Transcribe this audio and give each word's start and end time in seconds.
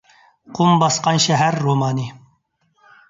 «قۇم 0.59 0.79
باسقان 0.83 1.21
شەھەر» 1.27 1.59
رومانى 1.67 2.09